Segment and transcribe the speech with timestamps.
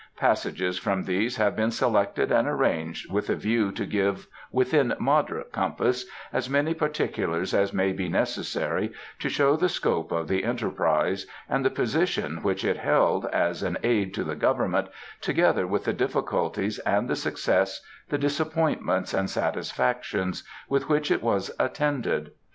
[0.17, 5.51] Passages from these have been selected and arranged with a view to give within moderate
[5.51, 11.27] compass as many particulars as may be necessary to show the scope of the enterprise,
[11.47, 14.87] and the position which it held as an aid to the government,
[15.21, 17.79] together with the difficulties and the success,
[18.09, 22.31] the disappointments and satisfactions, with which it was attended.